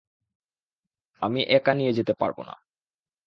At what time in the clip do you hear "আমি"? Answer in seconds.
1.21-1.41